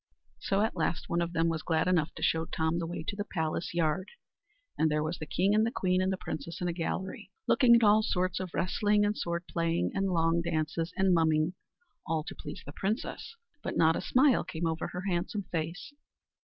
So 0.39 0.61
at 0.61 0.75
last 0.75 1.09
one 1.09 1.21
of 1.21 1.31
them 1.33 1.47
was 1.47 1.61
glad 1.61 1.87
enough 1.87 2.11
to 2.15 2.23
show 2.23 2.45
Tom 2.45 2.79
the 2.79 2.87
way 2.87 3.03
to 3.07 3.15
the 3.15 3.23
palace 3.23 3.71
yard; 3.75 4.09
and 4.75 4.89
there 4.89 5.03
was 5.03 5.19
the 5.19 5.27
king, 5.27 5.53
and 5.53 5.63
the 5.63 5.69
queen, 5.69 6.01
and 6.01 6.11
the 6.11 6.17
princess 6.17 6.59
in 6.59 6.67
a 6.67 6.73
gallery, 6.73 7.29
looking 7.47 7.75
at 7.75 7.83
all 7.83 8.01
sorts 8.01 8.39
of 8.39 8.49
wrestling, 8.55 9.05
and 9.05 9.15
sword 9.15 9.45
playing, 9.47 9.91
and 9.93 10.07
long 10.11 10.41
dances, 10.41 10.91
and 10.97 11.13
mumming, 11.13 11.53
all 12.07 12.23
to 12.23 12.33
please 12.33 12.63
the 12.65 12.71
princess; 12.73 13.35
but 13.61 13.77
not 13.77 13.95
a 13.95 14.01
smile 14.01 14.43
came 14.43 14.65
over 14.65 14.87
her 14.87 15.01
handsome 15.07 15.43
face. 15.51 15.93